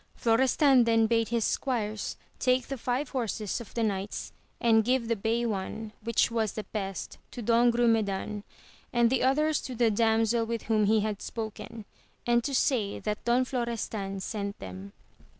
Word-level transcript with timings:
Florestan 0.15 0.85
then 0.85 1.05
bade 1.05 1.27
his 1.27 1.45
squires 1.45 2.17
take 2.39 2.65
the 2.69 2.77
five 2.79 3.09
horses 3.09 3.61
of 3.61 3.71
the 3.75 3.83
knights 3.83 4.33
and 4.59 4.83
give 4.83 5.07
the 5.07 5.15
bay 5.15 5.45
one, 5.45 5.91
which 6.03 6.31
was 6.31 6.53
the 6.53 6.63
best, 6.63 7.19
to 7.29 7.39
Don 7.39 7.69
Grumedan, 7.71 8.41
and 8.91 9.11
the 9.11 9.21
others 9.21 9.61
to 9.61 9.75
the 9.75 9.91
damsel 9.91 10.43
with 10.43 10.63
whom 10.63 10.85
he 10.85 11.01
had 11.01 11.21
spoken, 11.21 11.85
and 12.25 12.43
to 12.43 12.55
say 12.55 12.97
that 12.97 13.23
Don 13.25 13.45
Flo 13.45 13.63
restan 13.63 14.19
sent 14.19 14.57
them. 14.57 14.93